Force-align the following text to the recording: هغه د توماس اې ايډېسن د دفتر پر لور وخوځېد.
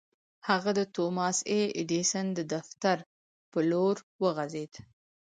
هغه 0.49 0.71
د 0.79 0.81
توماس 0.95 1.37
اې 1.51 1.61
ايډېسن 1.77 2.25
د 2.35 2.39
دفتر 2.53 2.97
پر 3.51 3.61
لور 3.71 3.95
وخوځېد. 4.21 4.71